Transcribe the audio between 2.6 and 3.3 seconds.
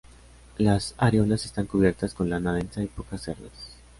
y pocas